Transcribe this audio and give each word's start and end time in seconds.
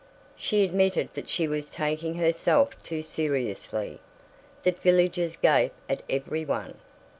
She 0.35 0.63
admitted 0.63 1.09
that 1.13 1.29
she 1.29 1.47
was 1.47 1.69
taking 1.69 2.15
herself 2.15 2.71
too 2.81 3.03
seriously; 3.03 3.99
that 4.63 4.79
villagers 4.79 5.35
gape 5.35 5.73
at 5.87 6.01
every 6.09 6.43
one. 6.43 6.79